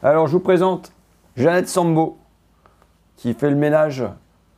Alors 0.00 0.28
je 0.28 0.32
vous 0.32 0.40
présente 0.40 0.92
Jeannette 1.36 1.68
Sambo, 1.68 2.18
qui 3.16 3.34
fait 3.34 3.50
le 3.50 3.56
ménage 3.56 4.04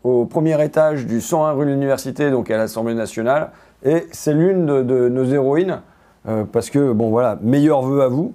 au 0.05 0.27
premier 0.27 0.63
étage 0.63 1.07
du 1.07 1.23
101 1.23 1.53
rue 1.53 1.65
de 1.65 1.71
l'Université, 1.71 2.31
donc 2.31 2.51
à 2.51 2.59
l'Assemblée 2.59 2.93
nationale. 2.93 3.51
Et 3.83 4.07
c'est 4.13 4.35
l'une 4.35 4.67
de, 4.67 5.09
nos 5.09 5.25
héroïnes, 5.25 5.81
euh, 6.29 6.45
parce 6.45 6.69
que, 6.69 6.93
bon 6.93 7.09
voilà, 7.09 7.39
meilleur 7.41 7.81
vœu 7.81 8.03
à 8.03 8.09
vous. 8.09 8.35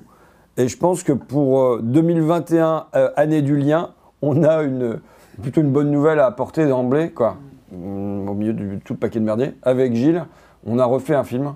Et 0.58 0.68
je 0.68 0.76
pense 0.78 1.04
que 1.04 1.12
pour 1.12 1.78
2021, 1.78 2.66
euh, 2.66 2.80
euh, 2.96 3.12
année 3.18 3.44
du 3.44 3.56
lien, 3.56 3.92
on 4.24 4.44
a 4.44 4.64
une, 4.64 5.00
plutôt 5.44 5.62
une 5.62 5.72
bonne 5.72 5.92
nouvelle 5.92 6.20
à 6.20 6.26
apporter 6.26 6.66
d'emblée, 6.66 7.12
quoi, 7.12 7.38
mm, 7.72 8.28
au 8.28 8.34
milieu 8.34 8.54
de 8.54 8.80
tout 8.84 8.94
le 8.94 9.00
paquet 9.00 9.20
de 9.20 9.26
merdier. 9.26 9.54
Avec 9.62 9.94
Gilles, 9.94 10.26
on 10.66 10.80
a 10.80 10.86
refait 10.86 11.14
un 11.14 11.24
film 11.24 11.54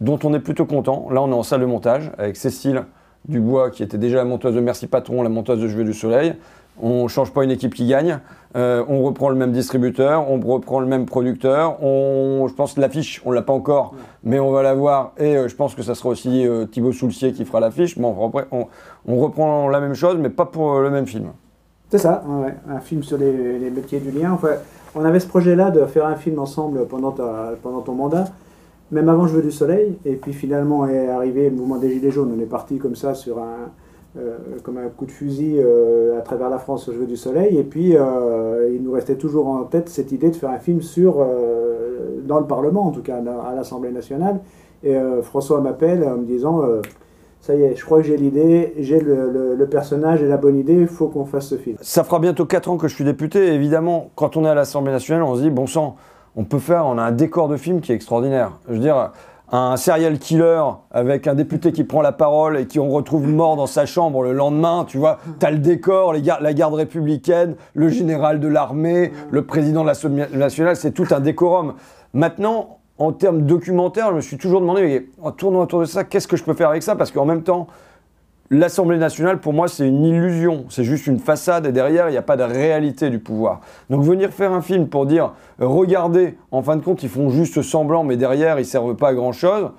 dont 0.00 0.18
on 0.24 0.34
est 0.34 0.40
plutôt 0.40 0.66
content. 0.66 1.06
Là, 1.12 1.22
on 1.22 1.30
est 1.30 1.34
en 1.34 1.44
salle 1.44 1.60
de 1.60 1.66
montage 1.66 2.10
avec 2.18 2.34
Cécile 2.34 2.82
Dubois, 3.26 3.70
qui 3.70 3.82
était 3.82 3.98
déjà 3.98 4.18
la 4.18 4.24
monteuse 4.24 4.54
de 4.54 4.60
Merci 4.60 4.86
Patron, 4.86 5.22
la 5.22 5.28
monteuse 5.28 5.60
de 5.60 5.68
Je 5.68 5.76
veux 5.76 5.84
du 5.84 5.94
soleil. 5.94 6.34
On 6.80 7.04
ne 7.04 7.08
change 7.08 7.32
pas 7.32 7.44
une 7.44 7.50
équipe 7.50 7.74
qui 7.74 7.86
gagne. 7.86 8.20
Euh, 8.56 8.84
on 8.88 9.02
reprend 9.02 9.28
le 9.28 9.34
même 9.34 9.52
distributeur, 9.52 10.30
on 10.30 10.40
reprend 10.40 10.80
le 10.80 10.86
même 10.86 11.06
producteur. 11.06 11.82
On, 11.82 12.46
je 12.48 12.54
pense 12.54 12.74
que 12.74 12.80
l'affiche, 12.80 13.20
on 13.24 13.32
l'a 13.32 13.42
pas 13.42 13.52
encore, 13.52 13.94
mais 14.22 14.38
on 14.38 14.50
va 14.52 14.62
la 14.62 14.74
voir. 14.74 15.12
Et 15.18 15.36
euh, 15.36 15.48
je 15.48 15.56
pense 15.56 15.74
que 15.74 15.82
ça 15.82 15.94
sera 15.94 16.10
aussi 16.10 16.46
euh, 16.46 16.66
Thibaut 16.66 16.92
Soulcier 16.92 17.32
qui 17.32 17.44
fera 17.44 17.60
l'affiche. 17.60 17.96
On, 17.98 18.12
reprend 19.06 19.68
la 19.68 19.80
même 19.80 19.94
chose, 19.94 20.16
mais 20.18 20.30
pas 20.30 20.46
pour 20.46 20.78
le 20.78 20.90
même 20.90 21.06
film. 21.06 21.30
C'est 21.90 21.98
ça, 21.98 22.22
un 22.68 22.80
film 22.80 23.02
sur 23.02 23.16
les, 23.16 23.70
métiers 23.70 23.98
du 23.98 24.10
lien. 24.10 24.32
Enfin, 24.32 24.50
on 24.94 25.04
avait 25.04 25.20
ce 25.20 25.26
projet-là 25.26 25.70
de 25.70 25.84
faire 25.86 26.06
un 26.06 26.16
film 26.16 26.38
ensemble 26.38 26.86
pendant, 26.86 27.14
pendant 27.62 27.80
ton 27.80 27.94
mandat 27.94 28.26
même 28.90 29.08
avant 29.08 29.26
Je 29.26 29.36
veux 29.36 29.42
du 29.42 29.50
soleil. 29.50 29.98
Et 30.04 30.14
puis 30.14 30.32
finalement 30.32 30.86
est 30.86 31.08
arrivé 31.08 31.50
le 31.50 31.56
mouvement 31.56 31.78
des 31.78 31.90
Gilets 31.90 32.10
jaunes. 32.10 32.32
On 32.36 32.40
est 32.40 32.46
parti 32.46 32.78
comme 32.78 32.96
ça 32.96 33.14
sur 33.14 33.38
un, 33.38 33.70
euh, 34.18 34.38
comme 34.62 34.78
un 34.78 34.88
coup 34.88 35.06
de 35.06 35.10
fusil 35.10 35.56
euh, 35.58 36.18
à 36.18 36.22
travers 36.22 36.48
la 36.48 36.58
France 36.58 36.88
au 36.88 36.92
Je 36.92 36.98
veux 36.98 37.06
du 37.06 37.16
soleil. 37.16 37.58
Et 37.58 37.64
puis 37.64 37.96
euh, 37.96 38.70
il 38.74 38.82
nous 38.82 38.92
restait 38.92 39.16
toujours 39.16 39.48
en 39.48 39.64
tête 39.64 39.88
cette 39.88 40.12
idée 40.12 40.30
de 40.30 40.36
faire 40.36 40.50
un 40.50 40.58
film 40.58 40.80
sur, 40.80 41.24
dans 42.24 42.40
le 42.40 42.46
Parlement, 42.46 42.86
en 42.86 42.90
tout 42.90 43.02
cas 43.02 43.16
à 43.18 43.54
l'Assemblée 43.54 43.92
nationale. 43.92 44.40
Et 44.84 44.96
François 45.22 45.60
m'appelle 45.60 46.04
en 46.04 46.18
me 46.18 46.24
disant 46.24 46.62
ça 47.40 47.54
y 47.54 47.62
est, 47.62 47.76
je 47.76 47.84
crois 47.84 47.98
que 47.98 48.06
j'ai 48.06 48.16
l'idée, 48.16 48.74
j'ai 48.78 49.00
le, 49.00 49.54
le, 49.54 49.66
personnage 49.66 50.22
et 50.22 50.26
la 50.26 50.36
bonne 50.36 50.56
idée, 50.56 50.74
il 50.74 50.86
faut 50.86 51.08
qu'on 51.08 51.24
fasse 51.24 51.46
ce 51.46 51.54
film. 51.54 51.76
Ça 51.80 52.04
fera 52.04 52.18
bientôt 52.18 52.46
4 52.46 52.68
ans 52.70 52.76
que 52.76 52.88
je 52.88 52.94
suis 52.94 53.04
député. 53.04 53.54
évidemment, 53.54 54.10
quand 54.16 54.36
on 54.36 54.44
est 54.44 54.48
à 54.48 54.54
l'Assemblée 54.54 54.92
nationale, 54.92 55.22
on 55.22 55.36
se 55.36 55.42
dit, 55.42 55.50
bon 55.50 55.66
sang, 55.66 55.96
on 56.38 56.44
peut 56.44 56.60
faire, 56.60 56.86
on 56.86 56.98
a 56.98 57.02
un 57.02 57.10
décor 57.10 57.48
de 57.48 57.56
film 57.56 57.80
qui 57.80 57.90
est 57.90 57.96
extraordinaire. 57.96 58.52
Je 58.68 58.74
veux 58.74 58.78
dire, 58.78 59.10
un 59.50 59.76
serial 59.76 60.20
killer 60.20 60.62
avec 60.92 61.26
un 61.26 61.34
député 61.34 61.72
qui 61.72 61.82
prend 61.82 62.00
la 62.00 62.12
parole 62.12 62.56
et 62.56 62.66
qui 62.66 62.78
on 62.78 62.90
retrouve 62.90 63.26
mort 63.26 63.56
dans 63.56 63.66
sa 63.66 63.86
chambre 63.86 64.22
le 64.22 64.32
lendemain, 64.32 64.84
tu 64.86 64.98
vois, 64.98 65.18
t'as 65.40 65.50
le 65.50 65.58
décor, 65.58 66.12
les 66.12 66.22
la 66.22 66.54
garde 66.54 66.74
républicaine, 66.74 67.56
le 67.74 67.88
général 67.88 68.38
de 68.38 68.46
l'armée, 68.46 69.10
le 69.32 69.46
président 69.46 69.82
de 69.82 69.88
l'Assemblée 69.88 70.26
nationale, 70.32 70.76
c'est 70.76 70.92
tout 70.92 71.06
un 71.10 71.18
décorum. 71.18 71.74
Maintenant, 72.14 72.78
en 72.98 73.10
termes 73.10 73.42
documentaires, 73.42 74.10
je 74.10 74.14
me 74.14 74.20
suis 74.20 74.38
toujours 74.38 74.60
demandé, 74.60 75.10
en 75.20 75.32
tournant 75.32 75.62
autour 75.62 75.80
de 75.80 75.86
ça, 75.86 76.04
qu'est-ce 76.04 76.28
que 76.28 76.36
je 76.36 76.44
peux 76.44 76.54
faire 76.54 76.68
avec 76.68 76.84
ça? 76.84 76.94
Parce 76.94 77.10
qu'en 77.10 77.24
même 77.24 77.42
temps, 77.42 77.66
L'Assemblée 78.50 78.96
nationale, 78.96 79.40
pour 79.40 79.52
moi, 79.52 79.68
c'est 79.68 79.86
une 79.86 80.02
illusion. 80.04 80.64
C'est 80.70 80.84
juste 80.84 81.06
une 81.06 81.18
façade 81.18 81.66
et 81.66 81.72
derrière, 81.72 82.08
il 82.08 82.12
n'y 82.12 82.18
a 82.18 82.22
pas 82.22 82.38
de 82.38 82.44
réalité 82.44 83.10
du 83.10 83.18
pouvoir. 83.18 83.60
Donc 83.90 84.02
venir 84.02 84.30
faire 84.30 84.52
un 84.52 84.62
film 84.62 84.88
pour 84.88 85.04
dire, 85.04 85.34
regardez, 85.58 86.38
en 86.50 86.62
fin 86.62 86.76
de 86.76 86.82
compte, 86.82 87.02
ils 87.02 87.10
font 87.10 87.28
juste 87.28 87.60
semblant, 87.60 88.04
mais 88.04 88.16
derrière, 88.16 88.58
ils 88.58 88.64
servent 88.64 88.96
pas 88.96 89.08
à 89.08 89.14
grand-chose, 89.14 89.70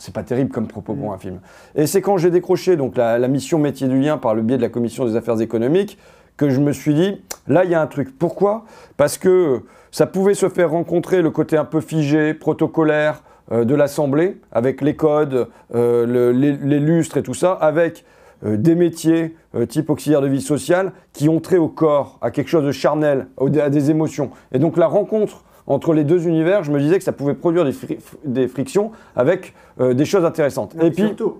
c'est 0.00 0.12
pas 0.12 0.24
terrible 0.24 0.50
comme 0.50 0.66
propos 0.66 0.94
pour 0.94 1.12
un 1.12 1.18
film. 1.18 1.38
Et 1.76 1.86
c'est 1.86 2.02
quand 2.02 2.16
j'ai 2.16 2.30
décroché 2.30 2.76
donc 2.76 2.96
la, 2.96 3.28
mission 3.28 3.60
métier 3.60 3.86
du 3.86 4.00
lien 4.00 4.18
par 4.18 4.34
le 4.34 4.42
biais 4.42 4.56
de 4.56 4.62
la 4.62 4.70
commission 4.70 5.04
des 5.04 5.14
affaires 5.14 5.40
économiques 5.40 5.96
que 6.36 6.50
je 6.50 6.58
me 6.58 6.72
suis 6.72 6.94
dit, 6.94 7.22
là, 7.46 7.64
il 7.64 7.70
y 7.70 7.74
a 7.74 7.80
un 7.80 7.86
truc. 7.86 8.18
Pourquoi? 8.18 8.64
Parce 8.96 9.18
que 9.18 9.62
ça 9.92 10.06
pouvait 10.06 10.34
se 10.34 10.48
faire 10.48 10.70
rencontrer 10.70 11.22
le 11.22 11.30
côté 11.30 11.56
un 11.56 11.64
peu 11.64 11.80
figé, 11.80 12.34
protocolaire, 12.34 13.22
de 13.50 13.74
l'Assemblée, 13.74 14.40
avec 14.52 14.80
les 14.80 14.94
codes, 14.94 15.48
euh, 15.74 16.32
les, 16.32 16.80
lustres 16.80 17.16
et 17.16 17.22
tout 17.22 17.34
ça, 17.34 17.52
avec 17.52 18.04
euh, 18.44 18.56
des 18.56 18.74
métiers 18.74 19.36
type 19.68 19.90
auxiliaire 19.90 20.20
de 20.20 20.28
vie 20.28 20.40
sociale 20.40 20.92
qui 21.12 21.28
ont 21.28 21.40
trait 21.40 21.58
au 21.58 21.68
corps, 21.68 22.18
à 22.22 22.30
quelque 22.30 22.48
chose 22.48 22.64
de 22.64 22.72
charnel, 22.72 23.26
à 23.60 23.70
des 23.70 23.90
émotions. 23.90 24.30
Et 24.52 24.58
donc 24.58 24.76
la 24.76 24.86
rencontre 24.86 25.44
entre 25.66 25.92
les 25.92 26.04
deux 26.04 26.26
univers, 26.26 26.64
je 26.64 26.72
me 26.72 26.78
disais 26.78 26.98
que 26.98 27.04
ça 27.04 27.12
pouvait 27.12 27.34
produire 27.34 27.64
des, 28.24 28.48
frictions 28.48 28.92
avec 29.14 29.54
des 29.78 30.04
choses 30.04 30.24
intéressantes. 30.24 30.74
et 30.80 30.90
puis 30.90 31.06
surtout, 31.06 31.36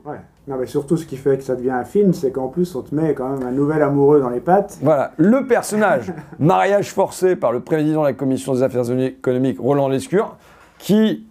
non, 0.50 0.56
mais 0.58 0.66
surtout, 0.66 0.96
ce 0.96 1.06
qui 1.06 1.16
fait 1.16 1.36
que 1.38 1.44
ça 1.44 1.54
devient 1.54 1.70
un 1.70 1.84
film, 1.84 2.12
c'est 2.12 2.32
qu'en 2.32 2.48
plus, 2.48 2.74
on 2.74 2.82
te 2.82 2.92
met 2.92 3.14
quand 3.14 3.28
même 3.28 3.46
un 3.46 3.52
nouvel 3.52 3.82
amoureux 3.82 4.20
dans 4.20 4.30
les 4.30 4.40
pattes. 4.40 4.78
Voilà, 4.82 5.12
le 5.16 5.46
personnage, 5.46 6.12
mariage 6.40 6.92
forcé 6.92 7.36
par 7.36 7.52
le 7.52 7.60
président 7.60 8.00
de 8.00 8.06
la 8.06 8.14
commission 8.14 8.54
des 8.54 8.64
affaires 8.64 8.90
économiques, 8.90 9.60
Roland 9.60 9.88
Lescure, 9.88 10.36
qui 10.78 11.24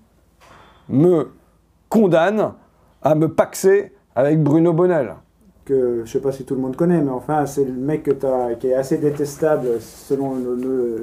me 0.89 1.29
condamne 1.87 2.53
à 3.01 3.15
me 3.15 3.29
paxer 3.29 3.93
avec 4.15 4.41
Bruno 4.41 4.73
Bonnel. 4.73 5.15
Que 5.65 5.97
je 5.97 6.01
ne 6.01 6.05
sais 6.05 6.19
pas 6.19 6.31
si 6.31 6.45
tout 6.45 6.55
le 6.55 6.61
monde 6.61 6.75
connaît, 6.75 7.01
mais 7.01 7.11
enfin, 7.11 7.45
c'est 7.45 7.63
le 7.63 7.73
mec 7.73 8.03
que 8.03 8.25
as, 8.25 8.55
qui 8.55 8.67
est 8.67 8.73
assez 8.73 8.97
détestable 8.97 9.79
selon 9.79 10.35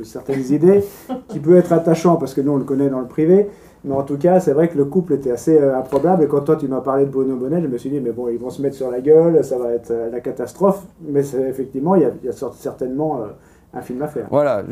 certaines 0.03 0.53
idées, 0.53 0.85
qui 1.29 1.39
peut 1.39 1.57
être 1.57 1.73
attachant 1.73 2.17
parce 2.17 2.35
que 2.35 2.41
nous 2.41 2.53
on 2.53 2.57
le 2.57 2.65
connaît 2.65 2.91
dans 2.91 3.01
le 3.01 3.07
privé. 3.07 3.49
Mais 3.87 3.95
en 3.95 4.03
tout 4.03 4.19
cas, 4.19 4.41
c'est 4.41 4.53
vrai 4.53 4.69
que 4.69 4.77
le 4.77 4.85
couple 4.85 5.13
était 5.13 5.31
assez 5.31 5.57
euh, 5.57 5.79
improbable. 5.79 6.25
Et 6.25 6.27
quand 6.27 6.41
toi, 6.41 6.57
tu 6.57 6.67
m'as 6.67 6.81
parlé 6.81 7.05
de 7.05 7.11
Bruno 7.11 7.37
Bonnel, 7.37 7.63
je 7.63 7.69
me 7.69 7.79
suis 7.79 7.89
dit, 7.89 8.01
mais 8.01 8.11
bon, 8.11 8.29
ils 8.29 8.39
vont 8.39 8.51
se 8.51 8.61
mettre 8.61 8.75
sur 8.75 8.91
la 8.91 9.01
gueule, 9.01 9.45
ça 9.45 9.59
va 9.59 9.71
être 9.73 9.93
euh, 9.93 10.11
la 10.11 10.19
catastrophe. 10.19 10.83
Mais 11.01 11.21
effectivement, 11.21 11.95
il 11.95 12.03
y, 12.03 12.05
a, 12.05 12.11
il 12.21 12.27
y 12.27 12.29
a 12.29 12.33
certainement 12.33 13.23
euh, 13.23 13.27
un 13.75 13.83
film 13.83 14.03
à 14.03 14.09
faire. 14.09 14.27
Voilà. 14.29 14.65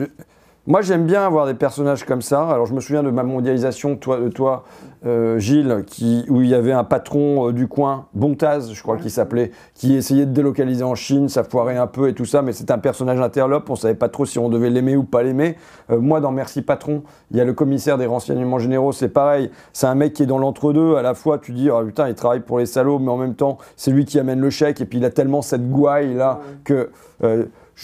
Moi, 0.67 0.81
j'aime 0.81 1.05
bien 1.05 1.23
avoir 1.23 1.45
des 1.45 1.53
personnages 1.53 2.05
comme 2.05 2.23
ça. 2.23 2.49
Alors, 2.49 2.65
je 2.65 2.73
me 2.73 2.81
souviens 2.81 3.03
de 3.03 3.11
ma 3.11 3.23
mondialisation, 3.23 3.97
toi, 3.97 4.19
de 4.19 4.31
toi, 4.31 4.65
euh, 5.05 5.39
Gilles, 5.39 5.85
qui, 5.87 6.25
où 6.31 6.41
il 6.41 6.49
y 6.49 6.55
avait 6.55 6.73
un 6.73 6.85
patron 6.85 7.49
euh, 7.49 7.53
du 7.53 7.69
coin, 7.69 8.07
Bontaz, 8.15 8.73
je 8.73 8.83
crois 8.83 8.97
qu'il 8.97 9.11
s'appelait, 9.11 9.51
qui 9.75 9.95
essayait 9.95 10.25
de 10.25 10.33
délocaliser 10.33 10.83
en 10.83 10.95
Chine, 10.95 11.29
ça 11.29 11.45
foirait 11.45 11.77
un 11.77 11.87
peu 11.87 12.09
et 12.09 12.15
tout 12.15 12.25
ça, 12.25 12.41
mais 12.41 12.55
c'est 12.55 12.71
un 12.71 12.79
personnage 12.79 13.21
interlope, 13.21 13.69
on 13.69 13.77
savait 13.77 13.95
pas 13.95 14.09
trop 14.09 14.25
si 14.25 14.39
on 14.39 14.49
devait 14.49 14.71
l'aimer 14.71 14.97
ou 14.97 15.05
pas 15.05 15.23
l'aimer. 15.23 15.59
Euh, 15.91 16.01
moi, 16.01 16.21
dans 16.21 16.33
Merci 16.33 16.63
Patron, 16.63 17.03
il 17.31 17.37
y 17.37 17.43
a 17.43 17.45
le 17.45 17.53
commissaire 17.53 17.99
des 17.99 18.07
renseignements 18.07 18.59
généraux, 18.59 18.93
c'est 18.93 19.11
pareil, 19.11 19.51
c'est 19.75 19.87
un 19.87 19.95
mec 19.95 20.15
qui 20.15 20.23
est 20.23 20.27
dans 20.27 20.39
l'entre-deux, 20.39 20.97
à 20.97 21.03
la 21.03 21.13
fois 21.13 21.37
tu 21.37 21.53
dis, 21.53 21.69
oh, 21.69 21.85
putain, 21.85 22.09
il 22.09 22.15
travaille 22.15 22.41
pour 22.41 22.59
les 22.59 22.65
salauds, 22.65 22.99
mais 22.99 23.11
en 23.11 23.19
même 23.19 23.35
temps, 23.35 23.59
c'est 23.77 23.91
lui 23.91 24.07
qui 24.07 24.19
amène 24.19 24.41
le 24.41 24.49
chèque, 24.49 24.81
et 24.81 24.87
puis 24.87 24.97
il 24.97 25.05
a 25.05 25.11
tellement 25.11 25.43
cette 25.43 25.71
gouaille 25.71 26.15
là 26.15 26.41
que 26.65 26.89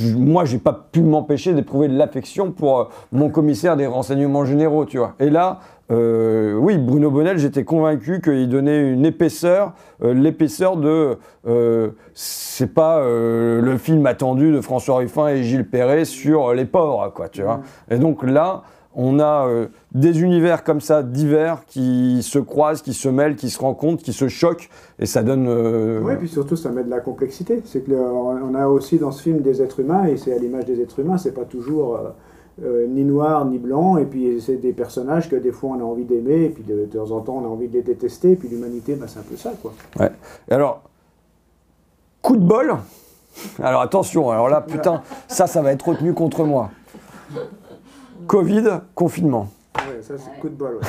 moi, 0.01 0.45
j'ai 0.45 0.59
pas 0.59 0.89
pu 0.93 1.03
m'empêcher 1.03 1.53
d'éprouver 1.53 1.89
de 1.89 1.97
l'affection 1.97 2.53
pour 2.53 2.79
euh, 2.79 2.85
mon 3.13 3.29
commissaire 3.29 3.77
des 3.77 3.87
renseignements 3.87 4.45
généraux, 4.45 4.85
tu 4.85 4.99
vois. 4.99 5.15
Et 5.19 5.31
là, 5.31 5.61
euh, 5.91 6.55
oui, 6.55 6.79
Bruno 6.79 7.11
Bonnel, 7.11 7.39
j'étais 7.39 7.65
convaincu 7.65 8.21
qu'il 8.21 8.49
donnait 8.49 8.93
une 8.93 9.05
épaisseur, 9.05 9.75
euh, 10.03 10.15
l'épaisseur 10.15 10.77
de, 10.77 11.19
c'est 12.15 12.73
pas 12.73 13.03
le 13.03 13.77
film 13.79 14.07
attendu 14.07 14.53
de 14.53 14.61
François 14.61 14.97
Ruffin 14.97 15.29
et 15.29 15.43
Gilles 15.43 15.69
Perret 15.69 16.05
sur 16.05 16.55
les 16.55 16.65
pauvres, 16.65 17.13
quoi, 17.15 17.29
tu 17.29 17.43
vois. 17.43 17.59
Mmh. 17.59 17.95
Et 17.95 17.99
donc 17.99 18.23
là, 18.23 18.63
on 18.95 19.21
a 19.21 19.47
euh, 19.47 19.67
des 19.93 20.23
univers 20.23 20.65
comme 20.65 20.81
ça 20.81 21.03
divers 21.03 21.65
qui 21.67 22.23
se 22.23 22.39
croisent, 22.39 22.83
qui 22.83 22.93
se 22.93 23.09
mêlent, 23.09 23.37
qui 23.37 23.51
se 23.51 23.61
rencontrent, 23.61 24.03
qui 24.03 24.13
se 24.13 24.29
choquent, 24.29 24.69
et 24.99 25.07
ça 25.07 25.23
donne. 25.23 25.47
Euh, 25.49 26.01
oui, 26.03 26.15
puis 26.19 26.29
surtout 26.29 26.57
ça 26.57 26.71
met 26.71 26.83
de 26.83 26.91
la 26.91 27.01
complexité. 27.01 27.63
C'est 27.65 27.83
que 27.83 27.93
on 27.93 28.55
a 28.55 28.67
aussi 28.67 28.99
dans 28.99 29.13
ce 29.13 29.23
film 29.23 29.41
des 29.41 29.63
êtres 29.63 29.81
humains, 29.81 30.07
et 30.07 30.17
c'est 30.17 30.35
à 30.35 30.39
l'image 30.39 30.65
des 30.65 30.81
êtres 30.81 30.99
humains, 30.99 31.19
c'est 31.19 31.35
pas 31.35 31.45
toujours 31.45 31.99
euh, 32.63 32.87
ni 32.87 33.05
noir 33.05 33.45
ni 33.47 33.59
blanc, 33.59 33.97
et 33.97 34.05
puis 34.05 34.41
c'est 34.41 34.57
des 34.57 34.73
personnages 34.73 35.31
que 35.31 35.37
des 35.37 35.53
fois 35.53 35.71
on 35.71 35.81
a 35.81 35.85
envie 35.85 36.05
d'aimer, 36.05 36.45
et 36.45 36.49
puis 36.51 36.63
de, 36.63 36.85
temps 36.85 37.11
en 37.11 37.21
temps 37.21 37.41
on 37.43 37.45
a 37.45 37.49
envie 37.49 37.69
de 37.69 37.75
les 37.75 37.83
détester, 37.83 38.33
et 38.33 38.37
puis 38.37 38.49
l'humanité, 38.49 38.97
bah, 38.97 39.07
c'est 39.09 39.19
un 39.19 39.23
peu 39.23 39.37
ça, 39.37 39.53
quoi. 39.61 39.73
Ouais. 39.99 40.11
Et 40.49 40.53
alors, 40.53 40.83
coup 42.23 42.37
de 42.37 42.45
bol? 42.45 42.77
Alors 43.63 43.81
attention, 43.81 44.31
alors 44.31 44.49
là, 44.49 44.61
putain, 44.61 45.03
ça, 45.29 45.47
ça 45.47 45.63
va 45.63 45.73
être 45.73 45.89
retenu 45.89 46.13
contre 46.13 46.45
moi. 46.45 46.71
Covid, 48.27 48.81
confinement. 48.95 49.49
Ouais, 49.77 50.03
ça 50.03 50.15
c'est 50.19 50.39
coup 50.41 50.49
de 50.49 50.55
bol. 50.55 50.81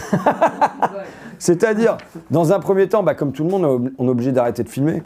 C'est-à-dire, 1.40 1.98
dans 2.30 2.52
un 2.52 2.60
premier 2.60 2.90
temps, 2.90 3.04
bah, 3.04 3.16
comme 3.16 3.32
tout 3.32 3.44
le 3.44 3.50
monde, 3.50 3.92
on 3.98 4.08
est 4.08 4.10
obligé 4.10 4.32
d'arrêter 4.32 4.64
de 4.64 4.70
filmer. 4.70 5.02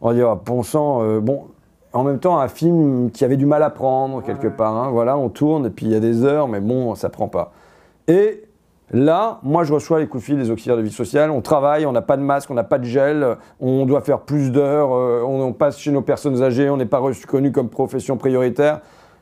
On 0.00 0.08
va 0.08 0.14
dire, 0.14 0.36
bon 0.36 0.62
sang, 0.62 1.02
euh, 1.02 1.20
bon, 1.20 1.48
en 1.92 2.04
même 2.04 2.18
temps, 2.18 2.38
un 2.38 2.48
film 2.48 3.10
qui 3.10 3.24
avait 3.24 3.36
du 3.36 3.46
mal 3.46 3.62
à 3.62 3.70
prendre 3.70 4.22
quelque 4.22 4.48
part. 4.48 4.76
Hein, 4.76 4.90
voilà, 4.90 5.16
on 5.16 5.28
tourne 5.28 5.66
et 5.66 5.70
puis 5.70 5.86
il 5.86 5.92
y 5.92 5.94
a 5.94 6.00
des 6.00 6.24
heures, 6.24 6.48
mais 6.48 6.60
bon, 6.60 6.94
ça 6.94 7.08
prend 7.08 7.28
pas. 7.28 7.52
Et 8.08 8.44
là, 8.90 9.40
moi, 9.42 9.64
je 9.64 9.72
reçois 9.72 10.00
les 10.00 10.06
coups 10.06 10.22
de 10.22 10.26
fil 10.26 10.38
des 10.38 10.50
auxiliaires 10.50 10.76
de 10.76 10.82
vie 10.82 10.92
sociale. 10.92 11.30
On 11.30 11.40
travaille, 11.40 11.86
on 11.86 11.92
n'a 11.92 12.02
pas 12.02 12.16
de 12.16 12.22
masque, 12.22 12.50
on 12.50 12.54
n'a 12.54 12.64
pas 12.64 12.78
de 12.78 12.84
gel, 12.84 13.36
on 13.60 13.86
doit 13.86 14.02
faire 14.02 14.20
plus 14.20 14.52
d'heures, 14.52 14.92
euh, 14.92 15.22
on, 15.26 15.40
on, 15.40 15.52
passe 15.52 15.78
chez 15.78 15.90
nos 15.90 16.02
personnes 16.02 16.42
âgées, 16.42 16.68
on 16.70 16.76
n'est 16.76 16.86
pas 16.86 16.98
reconnu 16.98 17.52
comme 17.52 17.68
profession 17.68 18.16
prioritaire. 18.16 18.80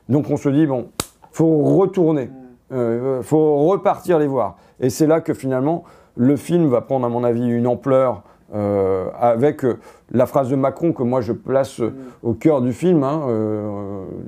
Donc 0.09 0.31
on 0.31 0.37
se 0.37 0.49
dit, 0.49 0.67
bon, 0.67 0.89
faut 1.33 1.59
retourner, 1.77 2.31
il 2.71 2.77
euh, 2.77 3.23
faut 3.23 3.67
repartir 3.67 4.19
les 4.19 4.27
voir. 4.27 4.57
Et 4.81 4.91
c'est 4.91 5.07
là 5.07 5.21
que 5.21 5.35
finalement, 5.35 5.85
le 6.17 6.37
film 6.37 6.67
va 6.69 6.81
prendre, 6.81 7.07
à 7.07 7.09
mon 7.09 7.25
avis, 7.25 7.47
une 7.47 7.67
ampleur 7.67 8.23
euh, 8.55 9.09
avec 9.19 9.65
euh, 9.65 9.79
la 10.13 10.27
phrase 10.27 10.49
de 10.51 10.57
Macron 10.57 10.93
que 10.93 11.03
moi 11.03 11.21
je 11.21 11.33
place 11.33 11.81
euh, 11.81 11.93
au 12.23 12.33
cœur 12.35 12.61
du 12.61 12.73
film. 12.73 13.03
hein, 13.03 13.23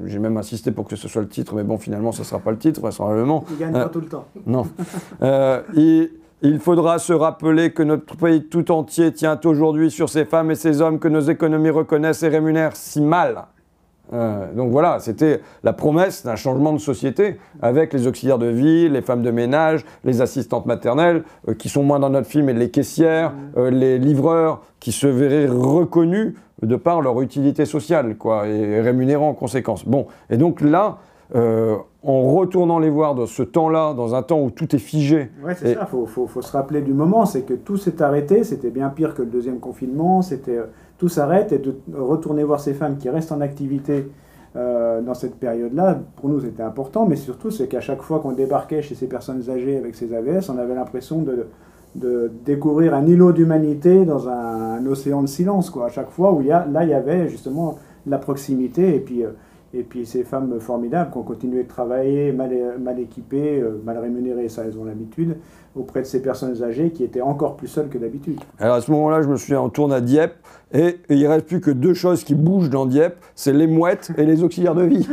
J'ai 0.07 0.19
même 0.19 0.37
insisté 0.37 0.73
pour 0.73 0.87
que 0.89 0.97
ce 0.97 1.07
soit 1.09 1.23
le 1.23 1.29
titre, 1.29 1.55
mais 1.55 1.63
bon, 1.63 1.79
finalement, 1.79 2.11
ce 2.13 2.21
ne 2.21 2.25
sera 2.25 2.41
pas 2.41 2.51
le 2.51 2.59
titre, 2.59 2.81
vraisemblablement. 2.81 3.45
Il 3.51 3.59
gagne 3.59 3.73
pas 3.73 3.89
tout 3.89 4.01
le 4.01 4.07
temps. 4.07 4.27
Non. 4.47 4.67
Il, 5.75 6.11
il 6.41 6.61
faudra 6.61 6.99
se 6.99 7.13
rappeler 7.13 7.73
que 7.73 7.83
notre 7.83 8.17
pays 8.17 8.45
tout 8.45 8.71
entier 8.71 9.13
tient 9.13 9.41
aujourd'hui 9.45 9.91
sur 9.91 10.09
ces 10.09 10.25
femmes 10.25 10.53
et 10.53 10.55
ces 10.55 10.81
hommes 10.81 10.99
que 11.01 11.09
nos 11.09 11.21
économies 11.21 11.71
reconnaissent 11.71 12.23
et 12.23 12.29
rémunèrent 12.29 12.77
si 12.77 13.01
mal. 13.01 13.45
Euh, 14.13 14.53
donc 14.55 14.71
voilà, 14.71 14.99
c'était 15.01 15.41
la 15.65 15.73
promesse 15.73 16.25
d'un 16.25 16.37
changement 16.37 16.73
de 16.73 16.79
société 16.79 17.37
avec 17.61 17.93
les 17.93 18.07
auxiliaires 18.07 18.39
de 18.39 18.47
vie, 18.47 18.89
les 18.89 19.03
femmes 19.03 19.23
de 19.23 19.31
ménage, 19.31 19.85
les 20.05 20.23
assistantes 20.23 20.67
maternelles, 20.67 21.25
euh, 21.49 21.55
qui 21.55 21.69
sont 21.69 21.83
moins 21.83 21.99
dans 21.99 22.11
notre 22.11 22.27
film, 22.27 22.49
et 22.49 22.55
les 22.55 22.71
caissières, 22.71 23.33
euh, 23.57 23.71
les 23.71 23.99
livreurs, 23.99 24.63
qui 24.81 24.93
se 24.93 25.07
verraient 25.07 25.47
reconnus 25.47 26.35
de 26.63 26.77
par 26.77 27.03
leur 27.03 27.21
utilité 27.21 27.65
sociale, 27.67 28.17
quoi, 28.17 28.47
et 28.49 28.81
rémunérés 28.81 29.23
en 29.25 29.35
conséquence. 29.35 29.85
Bon, 29.87 30.07
et 30.31 30.37
donc 30.37 30.61
là, 30.61 30.99
en 31.35 32.23
retournant 32.33 32.79
les 32.79 32.89
voir 32.91 33.15
dans 33.15 33.27
ce 33.27 33.43
temps-là, 33.43 33.93
dans 33.95 34.15
un 34.15 34.23
temps 34.23 34.41
où 34.41 34.51
tout 34.51 34.75
est 34.75 34.79
figé, 34.79 35.31
Ouais, 35.45 35.55
c'est 35.55 35.73
Et- 35.73 35.75
ça, 35.75 35.81
il 35.83 35.87
faut, 35.89 36.07
faut- 36.07 36.27
faut 36.27 36.41
se 36.43 36.51
rappeler 36.53 36.81
du 36.81 36.95
moment, 36.95 37.27
c'est 37.27 37.43
que 37.43 37.53
tout 37.55 37.77
s'est 37.77 38.01
arrêté, 38.01 38.45
c'était 38.45 38.71
bien 38.71 38.89
pire 38.89 39.15
que 39.15 39.23
le 39.23 39.29
deuxième 39.29 39.59
confinement, 39.61 40.23
c'était 40.23 40.59
tout 40.99 41.09
s'arrête 41.09 41.53
et 41.53 41.59
de 41.59 41.75
retourner 41.95 42.45
voir 42.45 42.61
ces 42.61 42.75
femmes 42.75 42.99
qui 42.99 43.09
restent 43.09 43.33
en 43.33 43.41
activité 43.41 44.11
euh, 44.57 45.01
dans 45.01 45.15
cette 45.15 45.37
période-là, 45.37 46.01
pour 46.17 46.29
nous 46.29 46.41
c'était 46.41 46.63
important, 46.63 47.07
mais 47.07 47.17
surtout 47.17 47.51
c'est 47.51 47.69
qu'à 47.69 47.81
chaque 47.81 48.03
fois 48.03 48.19
qu'on 48.21 48.33
débarquait 48.33 48.83
chez 48.83 48.95
ces 48.95 49.07
personnes 49.07 49.49
âgées 49.49 49.77
avec 49.77 49.95
ces 49.95 50.15
AVS, 50.15 50.51
on 50.51 50.59
avait 50.59 50.75
l'impression 50.75 51.23
de, 51.23 51.47
découvrir 52.45 52.95
un 52.95 53.07
îlot 53.07 53.33
d'humanité 53.33 54.05
dans 54.05 54.29
un, 54.29 54.77
un 54.77 54.87
océan 54.87 55.23
de 55.23 55.27
silence, 55.27 55.71
quoi, 55.71 55.87
à 55.87 55.89
chaque 55.89 56.11
fois 56.11 56.33
où 56.33 56.41
il 56.43 56.47
y 56.47 56.53
a, 56.53 56.67
là 56.67 56.85
il 56.85 56.91
y 56.91 56.95
avait 56.95 57.29
justement 57.29 57.79
la 58.07 58.19
proximité 58.19 58.95
et 58.95 59.01
puis... 59.01 59.25
euh, 59.25 59.31
et 59.75 59.83
puis 59.83 60.07
ces 60.07 60.25
femmes 60.25 60.59
formidables 60.61 61.11
qui 61.11 61.19
ont 61.19 61.23
continué 61.23 61.65
de 61.65 61.69
travailler, 61.69 62.33
mal, 62.33 62.51
mal 62.81 62.99
équipées, 62.99 63.61
euh, 63.61 63.81
mal 63.85 63.99
rémunérées, 63.99 64.49
ça 64.49 64.65
elles 64.65 64.79
ont 64.79 64.85
l'habitude, 64.85 65.37
auprès 65.77 66.01
de 66.01 66.07
ces 66.07 66.23
personnes 66.23 66.63
âgées 66.63 66.91
qui 66.91 67.05
étaient 67.05 67.21
encore 67.21 67.57
plus 67.57 67.69
seules 67.69 67.89
que 67.89 67.99
d'habitude. 67.99 68.41
Alors 68.59 68.77
à 68.77 68.81
ce 68.81 68.91
moment-là, 68.91 69.23
je 69.23 69.29
me 69.29 69.37
suis 69.37 69.55
en 69.55 69.69
tourne 69.69 69.93
à 69.93 70.01
Dieppe 70.01 70.35
et 70.73 70.99
il 71.11 71.27
reste 71.27 71.47
plus 71.47 71.61
que 71.61 71.71
deux 71.71 71.95
choses 71.95 72.25
qui 72.25 72.35
bougent 72.35 72.71
dans 72.71 72.87
Dieppe, 72.87 73.17
c'est 73.35 73.53
les 73.53 73.67
mouettes 73.67 74.11
et 74.17 74.25
les 74.25 74.43
auxiliaires 74.43 74.75
de 74.75 74.85
vie. 74.85 75.09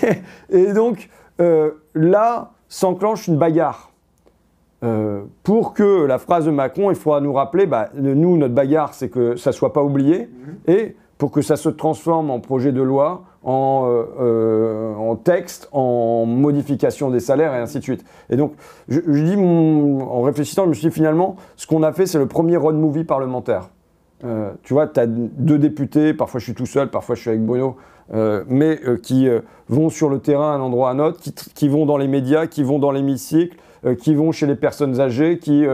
et, 0.50 0.72
donc 0.72 1.08
euh, 1.40 1.72
là 1.94 2.52
s'enclenche 2.68 3.26
une 3.26 3.36
bagarre. 3.36 3.88
Euh, 4.82 5.24
pour 5.42 5.74
que 5.74 6.06
la 6.06 6.16
phrase 6.16 6.46
de 6.46 6.50
Macron, 6.50 6.90
il 6.90 6.96
faudra 6.96 7.20
nous 7.20 7.34
rappeler, 7.34 7.66
bah, 7.66 7.90
nous, 7.94 8.38
notre 8.38 8.54
bagarre, 8.54 8.94
c'est 8.94 9.10
que 9.10 9.36
ça 9.36 9.52
soit 9.52 9.74
pas 9.74 9.82
oublié, 9.82 10.30
et 10.66 10.96
pour 11.20 11.30
que 11.30 11.42
ça 11.42 11.56
se 11.56 11.68
transforme 11.68 12.30
en 12.30 12.40
projet 12.40 12.72
de 12.72 12.80
loi, 12.80 13.24
en, 13.44 13.86
euh, 13.86 14.04
euh, 14.20 14.94
en 14.94 15.16
texte, 15.16 15.68
en 15.70 16.24
modification 16.24 17.10
des 17.10 17.20
salaires 17.20 17.54
et 17.54 17.58
ainsi 17.58 17.78
de 17.78 17.82
suite. 17.84 18.04
Et 18.30 18.36
donc, 18.36 18.54
je, 18.88 19.00
je 19.06 19.22
dis, 19.22 19.36
mon- 19.36 20.00
en 20.00 20.22
réfléchissant, 20.22 20.64
je 20.64 20.70
me 20.70 20.74
suis 20.74 20.88
dit 20.88 20.94
finalement, 20.94 21.36
ce 21.56 21.66
qu'on 21.66 21.82
a 21.82 21.92
fait, 21.92 22.06
c'est 22.06 22.18
le 22.18 22.24
premier 22.24 22.56
road 22.56 22.74
movie 22.74 23.04
parlementaire. 23.04 23.68
Euh, 24.24 24.52
tu 24.62 24.72
vois, 24.72 24.86
tu 24.86 24.98
as 24.98 25.06
deux 25.06 25.58
députés, 25.58 26.14
parfois 26.14 26.40
je 26.40 26.44
suis 26.46 26.54
tout 26.54 26.64
seul, 26.64 26.88
parfois 26.88 27.16
je 27.16 27.20
suis 27.20 27.28
avec 27.30 27.44
Bruno, 27.44 27.76
euh, 28.14 28.42
mais 28.48 28.80
euh, 28.86 28.96
qui 28.96 29.28
vont 29.68 29.90
sur 29.90 30.08
le 30.08 30.20
terrain 30.20 30.54
à 30.54 30.56
un 30.56 30.60
endroit 30.60 30.88
à 30.88 30.92
un 30.94 31.00
autre, 31.00 31.20
qui, 31.20 31.34
qui 31.34 31.68
vont 31.68 31.84
dans 31.84 31.98
les 31.98 32.08
médias, 32.08 32.46
qui 32.46 32.62
vont 32.62 32.78
dans 32.78 32.92
l'hémicycle, 32.92 33.58
qui 33.98 34.14
vont 34.14 34.32
chez 34.32 34.46
les 34.46 34.56
personnes 34.56 35.00
âgées, 35.00 35.38
qui, 35.38 35.66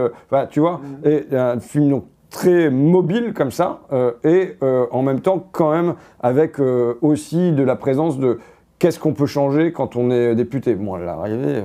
tu 0.49 0.59
vois, 0.59 0.81
et 1.05 1.25
un 1.33 1.59
film 1.61 1.89
donc 1.89 2.03
très 2.37 2.69
mobile 2.69 3.33
comme 3.33 3.49
ça, 3.51 3.79
euh, 3.91 4.11
et 4.23 4.57
euh, 4.61 4.85
en 4.91 5.01
même 5.01 5.21
temps 5.21 5.43
quand 5.51 5.71
même 5.71 5.95
avec 6.21 6.59
euh, 6.59 6.93
aussi 7.01 7.51
de 7.51 7.63
la 7.63 7.75
présence 7.75 8.19
de 8.19 8.37
qu'est-ce 8.77 8.99
qu'on 8.99 9.13
peut 9.13 9.25
changer 9.25 9.71
quand 9.71 9.95
on 9.95 10.11
est 10.11 10.35
député. 10.35 10.75
Bon, 10.75 10.93
à 10.93 10.99
l'arrivée, 10.99 11.57
euh, 11.57 11.63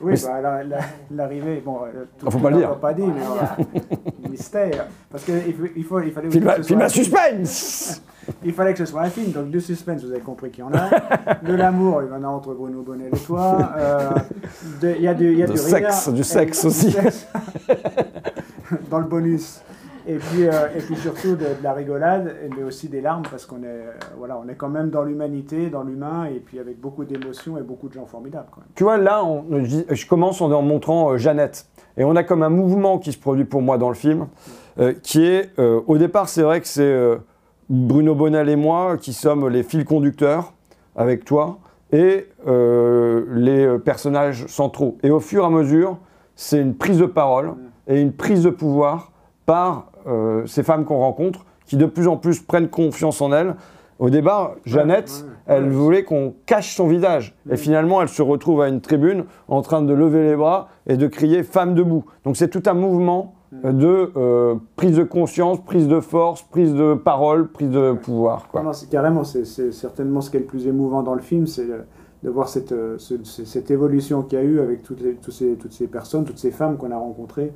Oui, 0.00 0.12
Mais 0.14 0.28
bah, 0.28 0.40
la- 0.42 0.62
la- 0.62 0.78
l'arrivée, 1.10 1.60
bon, 1.64 1.78
tout 2.20 2.30
faut 2.30 2.38
pas 2.38 2.50
le 2.50 2.58
dire. 2.58 2.76
pas 2.76 2.92
dit, 2.94 3.02
mais 3.02 3.20
voilà, 3.26 3.56
mystère. 4.30 4.86
Parce 5.10 5.24
qu'il 5.24 5.34
il 5.76 5.82
faut, 5.84 6.00
il 6.00 6.12
fallait 6.12 6.28
aussi 6.28 6.38
film, 6.38 6.48
à- 6.50 6.54
que 6.56 6.62
ce 6.62 6.66
film 6.68 6.78
soit 6.80 6.86
à 6.86 6.88
suspense 6.88 8.02
Il 8.44 8.52
fallait 8.52 8.72
que 8.72 8.78
ce 8.78 8.86
soit 8.86 9.02
un 9.02 9.08
film, 9.10 9.30
donc 9.32 9.50
du 9.50 9.60
suspense, 9.60 10.02
vous 10.04 10.10
avez 10.12 10.20
compris 10.20 10.50
qu'il 10.50 10.62
y 10.64 10.66
en 10.66 10.72
a. 10.72 10.88
De 11.42 11.54
l'amour, 11.54 12.02
il 12.02 12.08
y 12.10 12.12
en 12.12 12.22
a 12.24 12.28
entre 12.28 12.54
Bruno 12.54 12.82
Bonnet 12.82 13.08
et 13.12 13.18
toi. 13.18 13.70
Euh, 13.76 14.10
de- 14.82 14.94
Il 14.98 15.02
y 15.02 15.08
a 15.08 15.14
du, 15.14 15.32
il 15.32 15.38
y 15.38 15.42
a 15.42 15.46
De 15.46 15.52
du 15.52 15.58
sexe, 15.58 16.04
rire. 16.06 16.14
du 16.14 16.20
Et- 16.20 16.24
sexe 16.24 16.64
aussi. 16.64 16.90
sexe. 17.02 17.26
Dans 18.90 18.98
le 18.98 19.04
bonus. 19.06 19.60
Et 20.08 20.18
puis, 20.18 20.46
euh, 20.46 20.68
et 20.76 20.80
puis 20.80 20.94
surtout 20.94 21.34
de, 21.34 21.46
la 21.64 21.72
rigolade, 21.72 22.36
mais 22.56 22.62
aussi 22.62 22.88
des 22.88 23.00
larmes, 23.00 23.24
parce 23.28 23.44
qu'on 23.44 23.64
est, 23.64 23.66
euh, 23.66 23.90
voilà, 24.16 24.38
on 24.38 24.48
est 24.48 24.54
quand 24.54 24.68
même 24.68 24.90
dans 24.90 25.02
l'humanité, 25.02 25.68
dans 25.68 25.82
l'humain, 25.82 26.26
et 26.26 26.38
puis 26.38 26.60
avec 26.60 26.80
beaucoup 26.80 27.04
d'émotions 27.04 27.58
et 27.58 27.62
beaucoup 27.62 27.88
de 27.88 27.94
gens 27.94 28.06
formidables. 28.06 28.46
Quand 28.52 28.60
même. 28.60 28.68
Tu 28.76 28.84
vois, 28.84 28.98
là, 28.98 29.24
on- 29.24 29.44
je, 29.64 30.06
commence 30.06 30.40
en 30.40 30.62
montrant 30.62 31.10
euh, 31.10 31.16
Jeannette. 31.16 31.66
Et 31.96 32.04
on 32.04 32.14
a 32.14 32.22
comme 32.22 32.44
un 32.44 32.50
mouvement 32.50 32.98
qui 32.98 33.10
se 33.10 33.18
produit 33.18 33.44
pour 33.44 33.62
moi 33.62 33.78
dans 33.78 33.88
le 33.88 33.96
film, 33.96 34.28
euh, 34.78 34.92
qui 35.02 35.24
est, 35.24 35.50
au 35.58 35.96
départ, 35.96 36.28
c'est 36.28 36.42
vrai 36.42 36.60
que 36.60 36.68
c'est 36.68 37.18
Bruno 37.70 38.14
Bonnel 38.14 38.50
et 38.50 38.56
moi 38.56 38.98
qui 38.98 39.14
sommes 39.14 39.48
les 39.48 39.62
fils 39.62 39.84
conducteurs 39.84 40.52
avec 40.94 41.24
toi, 41.24 41.58
et 41.92 42.26
les 42.46 43.78
personnages 43.82 44.46
centraux. 44.48 44.98
Et 45.02 45.10
au 45.10 45.20
fur 45.20 45.44
et 45.44 45.46
à 45.46 45.48
mesure, 45.50 45.96
c'est 46.34 46.60
une 46.60 46.74
prise 46.74 46.98
de 46.98 47.06
parole 47.06 47.54
et 47.88 47.98
une 47.98 48.12
prise 48.12 48.42
de 48.42 48.50
pouvoir 48.50 49.12
par 49.46 49.92
euh, 50.06 50.44
ces 50.46 50.62
femmes 50.62 50.84
qu'on 50.84 50.98
rencontre, 50.98 51.46
qui 51.66 51.76
de 51.76 51.86
plus 51.86 52.06
en 52.08 52.16
plus 52.16 52.40
prennent 52.40 52.68
confiance 52.68 53.20
en 53.20 53.32
elles. 53.32 53.54
Au 53.98 54.10
départ, 54.10 54.56
Jeannette, 54.66 55.24
ouais, 55.24 55.30
ouais. 55.54 55.58
elle 55.58 55.70
voulait 55.70 56.04
qu'on 56.04 56.34
cache 56.44 56.76
son 56.76 56.86
visage. 56.86 57.34
Et 57.50 57.56
finalement, 57.56 58.02
elle 58.02 58.08
se 58.10 58.20
retrouve 58.20 58.60
à 58.60 58.68
une 58.68 58.80
tribune 58.82 59.24
en 59.48 59.62
train 59.62 59.80
de 59.80 59.94
lever 59.94 60.22
les 60.28 60.36
bras 60.36 60.68
et 60.86 60.96
de 60.98 61.06
crier 61.06 61.42
Femme 61.42 61.74
debout. 61.74 62.04
Donc 62.24 62.36
c'est 62.36 62.48
tout 62.48 62.62
un 62.66 62.74
mouvement 62.74 63.32
Mm. 63.52 63.56
euh, 63.64 63.72
de 63.72 64.12
euh, 64.16 64.54
prise 64.74 64.96
de 64.96 65.04
conscience, 65.04 65.64
prise 65.64 65.86
de 65.86 66.00
force, 66.00 66.42
prise 66.42 66.74
de 66.74 66.94
parole, 66.94 67.46
prise 67.46 67.70
de 67.70 67.92
pouvoir. 67.92 68.48
Quoi. 68.48 68.60
Non, 68.64 68.72
c'est 68.72 68.90
carrément, 68.90 69.22
c'est 69.22 69.44
c'est 69.44 69.70
certainement 69.70 70.20
ce 70.20 70.30
qui 70.30 70.36
est 70.36 70.40
le 70.40 70.46
plus 70.46 70.66
émouvant 70.66 71.04
dans 71.04 71.14
le 71.14 71.20
film, 71.22 71.46
c'est 71.46 71.68
de 72.24 72.28
voir 72.30 72.48
cette, 72.48 72.72
euh, 72.72 72.96
ce- 72.98 73.22
ce- 73.22 73.44
cette 73.44 73.70
évolution 73.70 74.22
qu'il 74.22 74.36
y 74.36 74.42
a 74.42 74.44
eu 74.44 74.58
avec 74.58 74.82
toutes, 74.82 75.00
les, 75.00 75.14
tous 75.14 75.30
ces, 75.30 75.54
toutes 75.54 75.72
ces 75.72 75.86
personnes, 75.86 76.24
toutes 76.24 76.40
ces 76.40 76.50
femmes 76.50 76.76
qu'on 76.76 76.90
a 76.90 76.96
rencontrées. 76.96 77.52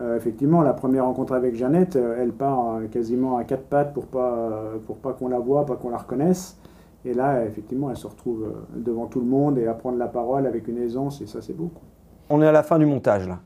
Euh, 0.00 0.16
effectivement, 0.16 0.62
la 0.62 0.72
première 0.72 1.04
rencontre 1.04 1.34
avec 1.34 1.54
Jeannette, 1.54 1.96
euh, 1.96 2.16
elle 2.20 2.32
part 2.32 2.76
euh, 2.76 2.86
quasiment 2.88 3.36
à 3.36 3.44
quatre 3.44 3.64
pattes 3.64 3.94
pour 3.94 4.06
pas, 4.06 4.62
pour 4.86 4.96
pas 4.96 5.12
qu'on 5.12 5.28
la 5.28 5.38
voie, 5.38 5.66
pas 5.66 5.76
qu'on 5.76 5.90
la 5.90 5.98
reconnaisse. 5.98 6.58
Et 7.04 7.14
là, 7.14 7.44
effectivement, 7.44 7.90
elle 7.90 7.96
se 7.96 8.06
retrouve 8.06 8.52
devant 8.74 9.06
tout 9.06 9.20
le 9.20 9.26
monde 9.26 9.58
et 9.58 9.66
à 9.66 9.74
prendre 9.74 9.98
la 9.98 10.08
parole 10.08 10.46
avec 10.46 10.68
une 10.68 10.78
aisance, 10.78 11.20
et 11.20 11.26
ça, 11.26 11.42
c'est 11.42 11.52
beau. 11.52 11.70
quoi. 11.72 11.82
On 12.30 12.40
est 12.40 12.46
à 12.46 12.52
la 12.52 12.62
fin 12.62 12.78
du 12.78 12.86
montage 12.86 13.28
là. 13.28 13.40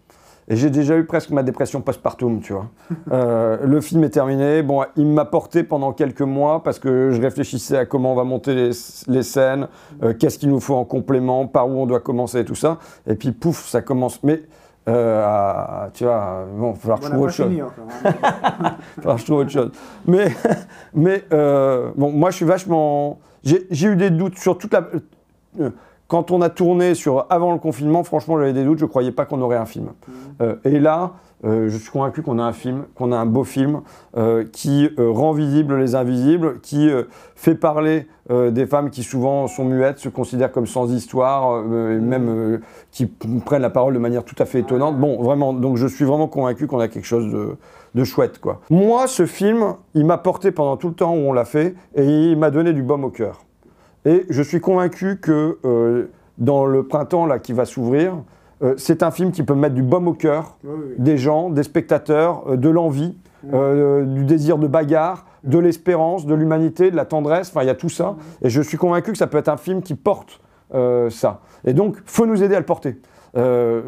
Et 0.50 0.56
j'ai 0.56 0.70
déjà 0.70 0.96
eu 0.96 1.04
presque 1.04 1.30
ma 1.30 1.42
dépression 1.42 1.82
postpartum, 1.82 2.40
tu 2.40 2.54
vois. 2.54 2.70
Le 3.10 3.80
film 3.82 4.02
est 4.04 4.10
terminé. 4.10 4.62
Bon, 4.62 4.82
il 4.96 5.06
m'a 5.06 5.26
porté 5.26 5.62
pendant 5.62 5.92
quelques 5.92 6.22
mois 6.22 6.62
parce 6.62 6.78
que 6.78 7.10
je 7.10 7.20
réfléchissais 7.20 7.76
à 7.76 7.84
comment 7.84 8.12
on 8.12 8.14
va 8.14 8.24
monter 8.24 8.54
les, 8.54 8.70
les 9.08 9.22
scènes, 9.22 9.68
qu'est-ce 10.18 10.38
qu'il 10.38 10.48
nous 10.48 10.60
faut 10.60 10.76
en 10.76 10.86
complément, 10.86 11.46
par 11.46 11.68
où 11.68 11.72
on 11.72 11.84
doit 11.84 12.00
commencer 12.00 12.38
et 12.38 12.44
tout 12.46 12.54
ça. 12.54 12.78
Et 13.06 13.14
puis 13.14 13.32
pouf, 13.32 13.66
ça 13.66 13.82
commence. 13.82 14.22
Mais 14.22 14.44
euh, 14.88 15.86
tu 15.92 16.04
vois, 16.04 16.46
bon, 16.50 16.70
il 16.70 16.74
va 16.74 16.96
falloir 16.96 16.98
que 17.00 17.04
je 17.04 17.10
trouve 17.10 17.22
autre 17.22 17.32
chose. 17.32 17.46
fini. 17.46 17.56
Il 17.56 18.10
va 18.10 18.76
falloir 18.96 19.14
que 19.16 19.20
je 19.20 19.26
trouve 19.26 19.38
autre 19.38 19.50
chose. 19.50 19.70
Mais, 20.06 20.28
mais 20.94 21.24
euh, 21.32 21.90
bon, 21.96 22.10
moi, 22.10 22.30
je 22.30 22.36
suis 22.36 22.46
vachement. 22.46 23.18
J'ai 23.44 23.66
j'ai 23.70 23.88
eu 23.88 23.96
des 23.96 24.10
doutes 24.10 24.38
sur 24.38 24.56
toute 24.56 24.72
la. 24.72 24.84
Quand 26.08 26.30
on 26.30 26.40
a 26.40 26.48
tourné 26.48 26.94
sur 26.94 27.26
avant 27.28 27.52
le 27.52 27.58
confinement, 27.58 28.02
franchement, 28.02 28.38
j'avais 28.38 28.54
des 28.54 28.64
doutes. 28.64 28.78
Je 28.78 28.84
ne 28.86 28.88
croyais 28.88 29.12
pas 29.12 29.26
qu'on 29.26 29.42
aurait 29.42 29.58
un 29.58 29.66
film. 29.66 29.88
Euh, 30.40 30.56
et 30.64 30.80
là, 30.80 31.12
euh, 31.44 31.68
je 31.68 31.76
suis 31.76 31.90
convaincu 31.90 32.22
qu'on 32.22 32.38
a 32.38 32.42
un 32.42 32.54
film, 32.54 32.84
qu'on 32.94 33.12
a 33.12 33.16
un 33.16 33.26
beau 33.26 33.44
film 33.44 33.82
euh, 34.16 34.44
qui 34.50 34.88
rend 34.96 35.32
visible 35.32 35.76
les 35.76 35.94
invisibles, 35.94 36.60
qui 36.60 36.88
fait 37.36 37.54
parler 37.54 38.06
des 38.30 38.66
femmes 38.66 38.90
qui 38.90 39.02
souvent 39.02 39.46
sont 39.46 39.64
muettes, 39.64 39.98
se 39.98 40.08
considèrent 40.08 40.52
comme 40.52 40.66
sans 40.66 40.92
histoire, 40.92 41.62
et 41.62 41.98
même 41.98 42.28
euh, 42.28 42.58
qui 42.90 43.06
prennent 43.06 43.62
la 43.62 43.70
parole 43.70 43.94
de 43.94 43.98
manière 43.98 44.24
tout 44.24 44.34
à 44.38 44.46
fait 44.46 44.60
étonnante. 44.60 44.98
Bon, 44.98 45.22
vraiment, 45.22 45.52
donc 45.52 45.76
je 45.76 45.86
suis 45.86 46.04
vraiment 46.04 46.26
convaincu 46.26 46.66
qu'on 46.66 46.80
a 46.80 46.88
quelque 46.88 47.06
chose 47.06 47.30
de, 47.32 47.56
de 47.94 48.04
chouette, 48.04 48.38
quoi. 48.38 48.60
Moi, 48.70 49.06
ce 49.06 49.26
film, 49.26 49.74
il 49.94 50.04
m'a 50.04 50.18
porté 50.18 50.52
pendant 50.52 50.76
tout 50.76 50.88
le 50.88 50.94
temps 50.94 51.12
où 51.12 51.28
on 51.28 51.32
l'a 51.32 51.44
fait, 51.44 51.74
et 51.94 52.04
il 52.04 52.38
m'a 52.38 52.50
donné 52.50 52.72
du 52.72 52.82
baume 52.82 53.04
au 53.04 53.10
cœur. 53.10 53.44
Et 54.08 54.24
je 54.30 54.40
suis 54.40 54.58
convaincu 54.58 55.18
que 55.20 55.58
euh, 55.66 56.06
dans 56.38 56.64
le 56.64 56.82
printemps 56.82 57.26
là 57.26 57.38
qui 57.38 57.52
va 57.52 57.66
s'ouvrir, 57.66 58.14
euh, 58.62 58.72
c'est 58.78 59.02
un 59.02 59.10
film 59.10 59.32
qui 59.32 59.42
peut 59.42 59.54
mettre 59.54 59.74
du 59.74 59.82
baume 59.82 60.08
au 60.08 60.14
cœur 60.14 60.56
Oui, 60.64 60.70
oui, 60.72 60.84
oui. 60.88 60.94
des 60.96 61.18
gens, 61.18 61.50
des 61.50 61.62
spectateurs, 61.62 62.42
euh, 62.48 62.56
de 62.56 62.70
l'envie, 62.70 63.14
du 63.42 64.24
désir 64.24 64.56
de 64.56 64.66
bagarre, 64.66 65.26
de 65.44 65.58
l'espérance, 65.58 66.24
de 66.24 66.34
l'humanité, 66.34 66.90
de 66.90 66.96
la 66.96 67.04
tendresse. 67.04 67.50
Enfin, 67.50 67.62
il 67.62 67.66
y 67.66 67.70
a 67.70 67.74
tout 67.74 67.90
ça. 67.90 68.16
Et 68.40 68.48
je 68.48 68.62
suis 68.62 68.78
convaincu 68.78 69.12
que 69.12 69.18
ça 69.18 69.26
peut 69.26 69.38
être 69.38 69.48
un 69.48 69.58
film 69.58 69.82
qui 69.82 69.94
porte 69.94 70.40
ça. 71.10 71.40
Et 71.64 71.72
donc, 71.72 71.98
faut 72.04 72.26
nous 72.26 72.42
aider 72.42 72.56
à 72.56 72.58
le 72.58 72.66
porter. 72.66 72.98
Euh, 73.36 73.82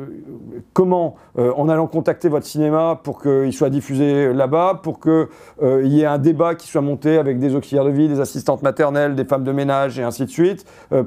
comment, 0.72 1.16
euh, 1.38 1.52
en 1.56 1.68
allant 1.68 1.86
contacter 1.86 2.28
votre 2.28 2.46
cinéma 2.46 3.00
pour 3.02 3.22
qu'il 3.22 3.52
soit 3.52 3.70
diffusé 3.70 4.32
là-bas, 4.32 4.80
pour 4.82 5.00
qu'il 5.00 5.26
euh, 5.62 5.84
y 5.84 6.02
ait 6.02 6.06
un 6.06 6.18
débat 6.18 6.54
qui 6.54 6.66
soit 6.66 6.80
monté 6.80 7.18
avec 7.18 7.38
des 7.38 7.54
auxiliaires 7.54 7.84
de 7.84 7.90
vie, 7.90 8.08
des 8.08 8.20
assistantes 8.20 8.62
maternelles, 8.62 9.14
des 9.14 9.24
femmes 9.24 9.44
de 9.44 9.52
ménage 9.52 9.98
et 9.98 10.02
ainsi 10.02 10.24
de 10.24 10.30
suite, 10.30 10.64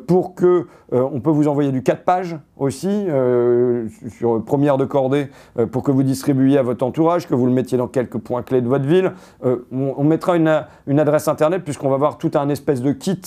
pour 0.07 0.35
que 0.35 0.67
on 0.91 1.21
peut 1.21 1.31
vous 1.31 1.47
envoyer 1.47 1.71
du 1.71 1.81
4 1.81 2.03
pages 2.03 2.37
aussi 2.57 3.07
sur 4.09 4.43
première 4.43 4.77
de 4.77 4.85
cordée 4.85 5.29
pour 5.71 5.81
que 5.81 5.91
vous 5.91 6.03
distribuiez 6.03 6.59
à 6.59 6.61
votre 6.61 6.85
entourage, 6.85 7.27
que 7.27 7.33
vous 7.33 7.47
le 7.47 7.51
mettiez 7.51 7.77
dans 7.77 7.87
quelques 7.87 8.19
points 8.19 8.43
clés 8.43 8.61
de 8.61 8.67
votre 8.67 8.85
ville. 8.85 9.13
On, 9.43 9.95
on 9.97 10.03
mettra 10.03 10.35
une, 10.35 10.63
une 10.85 10.99
adresse 10.99 11.27
internet 11.27 11.63
puisqu'on 11.63 11.89
va 11.89 11.95
avoir 11.95 12.17
tout 12.17 12.31
un 12.35 12.49
espèce 12.49 12.81
de 12.81 12.91
kit 12.91 13.21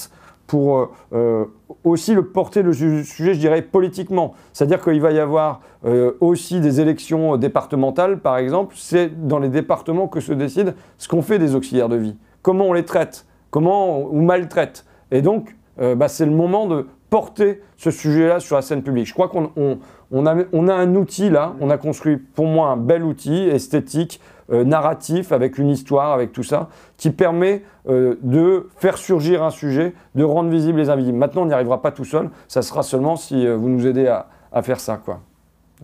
pour 0.46 0.78
euh, 0.78 0.86
euh, 1.12 1.44
aussi 1.84 2.14
le 2.14 2.26
porter 2.26 2.62
le 2.62 2.72
su- 2.72 3.04
sujet, 3.04 3.34
je 3.34 3.40
dirais, 3.40 3.62
politiquement. 3.62 4.34
C'est-à-dire 4.52 4.80
qu'il 4.82 5.00
va 5.00 5.12
y 5.12 5.18
avoir 5.18 5.60
euh, 5.84 6.12
aussi 6.20 6.60
des 6.60 6.80
élections 6.80 7.36
départementales, 7.36 8.20
par 8.20 8.38
exemple. 8.38 8.74
C'est 8.78 9.26
dans 9.26 9.38
les 9.38 9.48
départements 9.48 10.08
que 10.08 10.20
se 10.20 10.32
décide 10.32 10.74
ce 10.98 11.08
qu'on 11.08 11.22
fait 11.22 11.38
des 11.38 11.54
auxiliaires 11.54 11.88
de 11.88 11.96
vie, 11.96 12.16
comment 12.42 12.66
on 12.66 12.72
les 12.72 12.84
traite, 12.84 13.26
comment 13.50 13.98
on, 14.00 14.18
on 14.18 14.22
maltraite. 14.22 14.84
Et 15.10 15.22
donc, 15.22 15.56
bah, 15.78 16.08
c'est 16.08 16.24
le 16.24 16.32
moment 16.32 16.66
de 16.66 16.86
porter 17.10 17.60
ce 17.76 17.90
sujet-là 17.90 18.40
sur 18.40 18.56
la 18.56 18.62
scène 18.62 18.82
publique. 18.82 19.06
Je 19.06 19.12
crois 19.12 19.28
qu'on 19.28 19.50
on, 19.56 19.78
on 20.10 20.26
a, 20.26 20.34
on 20.52 20.68
a 20.68 20.74
un 20.74 20.94
outil 20.94 21.28
là, 21.28 21.54
on 21.60 21.68
a 21.70 21.76
construit 21.76 22.16
pour 22.16 22.46
moi 22.46 22.68
un 22.70 22.76
bel 22.78 23.04
outil 23.04 23.42
esthétique, 23.48 24.20
euh, 24.52 24.64
narratif, 24.64 25.32
avec 25.32 25.58
une 25.58 25.68
histoire, 25.68 26.12
avec 26.12 26.32
tout 26.32 26.42
ça, 26.42 26.68
qui 26.96 27.10
permet 27.10 27.62
euh, 27.88 28.16
de 28.22 28.68
faire 28.76 28.98
surgir 28.98 29.42
un 29.42 29.50
sujet, 29.50 29.94
de 30.14 30.24
rendre 30.24 30.50
visibles 30.50 30.78
les 30.78 30.90
invisibles. 30.90 31.18
Maintenant, 31.18 31.42
on 31.42 31.46
n'y 31.46 31.52
arrivera 31.52 31.82
pas 31.82 31.92
tout 31.92 32.04
seul, 32.04 32.30
ça 32.48 32.62
sera 32.62 32.82
seulement 32.82 33.16
si 33.16 33.46
euh, 33.46 33.56
vous 33.56 33.68
nous 33.68 33.86
aidez 33.86 34.06
à, 34.06 34.26
à 34.52 34.62
faire 34.62 34.80
ça. 34.80 34.96
Quoi. 34.96 35.20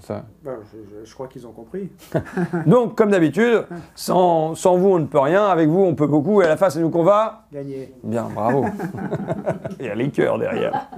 Ça. 0.00 0.24
Bah, 0.42 0.52
je, 1.04 1.14
crois 1.14 1.28
qu'ils 1.28 1.46
ont 1.46 1.52
compris. 1.52 1.90
Donc, 2.66 2.96
comme 2.96 3.10
d'habitude, 3.10 3.64
sans, 3.94 4.54
sans 4.54 4.76
vous, 4.76 4.88
on 4.88 4.98
ne 4.98 5.04
peut 5.06 5.18
rien, 5.18 5.44
avec 5.46 5.68
vous, 5.68 5.82
on 5.82 5.94
peut 5.94 6.06
beaucoup, 6.06 6.40
et 6.40 6.46
à 6.46 6.48
la 6.48 6.56
fin, 6.56 6.70
c'est 6.70 6.80
nous 6.80 6.88
qu'on 6.90 7.04
va. 7.04 7.44
Gagner. 7.52 7.92
Bien, 8.02 8.26
bravo. 8.34 8.64
Il 9.80 9.86
y 9.86 9.88
a 9.90 9.94
les 9.94 10.08
cœurs 10.08 10.38
derrière. 10.38 10.88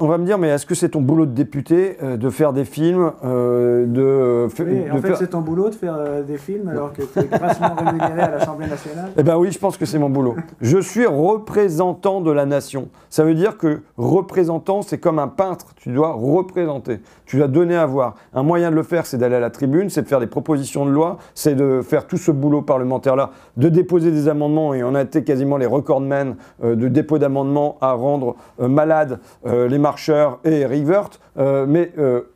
On 0.00 0.06
va 0.06 0.16
me 0.16 0.24
dire, 0.24 0.38
mais 0.38 0.48
est-ce 0.48 0.64
que 0.64 0.76
c'est 0.76 0.90
ton 0.90 1.00
boulot 1.00 1.26
de 1.26 1.32
député 1.32 1.96
euh, 2.02 2.16
de 2.16 2.30
faire 2.30 2.52
des 2.52 2.64
films, 2.64 3.10
euh, 3.24 3.84
de, 3.86 4.48
fa- 4.48 4.62
Oui, 4.62 4.84
de 4.84 4.90
en 4.92 4.96
fait, 4.98 5.08
faire- 5.08 5.16
c'est 5.16 5.26
ton 5.30 5.40
boulot 5.40 5.70
de 5.70 5.74
faire 5.74 5.96
euh, 5.98 6.22
des 6.22 6.38
films 6.38 6.68
alors 6.68 6.92
que 6.92 7.02
tu 7.02 7.18
es 7.18 7.24
grassement 7.24 7.74
rémunéré 7.74 8.20
à 8.22 8.30
l'Assemblée 8.30 8.68
nationale? 8.68 9.10
Eh 9.16 9.22
bien 9.24 9.36
oui, 9.36 9.50
je 9.50 9.58
pense 9.58 9.76
que 9.76 9.84
c'est 9.86 9.98
mon 9.98 10.08
boulot. 10.08 10.36
Je 10.60 10.78
suis 10.78 11.04
représentant 11.06 12.20
de 12.20 12.30
la 12.30 12.46
nation. 12.46 12.90
Ça 13.10 13.24
veut 13.24 13.34
dire 13.34 13.58
que 13.58 13.82
représentant, 13.96 14.82
c'est 14.82 14.98
comme 14.98 15.18
un 15.18 15.26
peintre. 15.28 15.66
Tu 15.76 15.90
dois 15.90 16.12
représenter. 16.12 17.00
Tu 17.26 17.36
dois 17.38 17.48
donner 17.48 17.76
à 17.76 17.86
Un 18.34 18.42
moyen 18.42 18.70
de 18.70 18.76
le 18.76 18.82
faire, 18.82 19.06
c'est 19.06 19.18
d'aller 19.18 19.36
à 19.36 19.40
la 19.40 19.50
tribune, 19.50 19.90
c'est 19.90 20.02
de 20.02 20.08
faire 20.08 20.20
des 20.20 20.26
propositions 20.26 20.86
de 20.86 20.90
loi, 20.90 21.18
c'est 21.34 21.54
de 21.54 21.80
faire 21.82 22.06
tout 22.06 22.16
ce 22.16 22.30
boulot 22.30 22.62
parlementaire-là, 22.62 23.30
de 23.56 23.68
déposer 23.68 24.10
des 24.10 24.28
amendements, 24.28 24.74
et 24.74 24.82
on 24.82 24.94
a 24.94 25.02
été 25.02 25.24
quasiment 25.24 25.56
les 25.56 25.66
recordmen 25.66 26.36
euh, 26.62 26.74
de 26.74 26.88
dépôt 26.88 27.18
d'amendements 27.18 27.76
à 27.80 27.92
rendre 27.92 28.36
euh, 28.60 28.68
malades 28.68 29.20
euh, 29.46 29.68
les 29.68 29.78
marcheurs 29.78 30.38
et 30.44 30.60
Eric 30.60 30.86
Woerth, 30.86 31.20
euh, 31.38 31.66
mais 31.68 31.92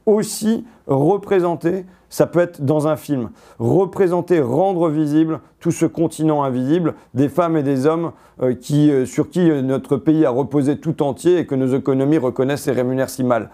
aussi 0.07 0.65
représenter 0.87 1.85
ça 2.09 2.27
peut 2.27 2.41
être 2.41 2.63
dans 2.63 2.89
un 2.89 2.97
film. 2.97 3.31
Représenter, 3.59 4.41
rendre 4.41 4.91
visible 4.91 5.41
tout 5.61 5.71
ce 5.71 5.87
continent 5.87 6.43
invisible 6.43 6.95
des 7.15 7.31
femmes 7.31 7.57
et 7.57 7.63
des 7.63 7.87
hommes 7.87 8.13
qui, 8.61 8.93
sur 9.07 9.31
qui 9.31 9.49
notre 9.63 9.97
pays 9.97 10.27
a 10.27 10.31
reposé 10.31 10.77
tout 10.77 11.03
entier 11.03 11.39
et 11.39 11.47
que 11.47 11.55
nos 11.55 11.75
économies 11.75 12.19
reconnaissent 12.19 12.69
et 12.69 12.73
rémunèrent 12.73 13.09
si 13.09 13.25
mal. 13.25 13.49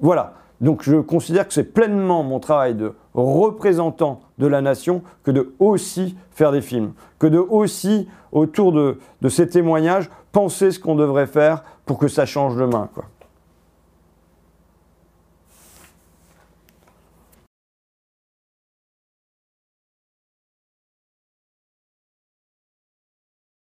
Voilà. 0.00 0.34
Donc 0.60 0.82
je 0.82 0.96
considère 0.96 1.46
que 1.48 1.54
c'est 1.54 1.72
pleinement 1.72 2.22
mon 2.22 2.38
travail 2.38 2.74
de 2.74 2.94
représentant 3.14 4.20
de 4.38 4.46
la 4.46 4.60
nation 4.60 5.02
que 5.22 5.30
de 5.30 5.54
aussi 5.58 6.16
faire 6.30 6.52
des 6.52 6.60
films, 6.60 6.92
que 7.18 7.26
de 7.26 7.38
aussi, 7.38 8.08
autour 8.32 8.72
de, 8.72 8.98
de 9.22 9.28
ces 9.28 9.48
témoignages, 9.48 10.10
penser 10.32 10.70
ce 10.70 10.78
qu'on 10.78 10.94
devrait 10.94 11.26
faire 11.26 11.64
pour 11.86 11.98
que 11.98 12.08
ça 12.08 12.26
change 12.26 12.56
demain. 12.56 12.88
Quoi. 12.94 13.04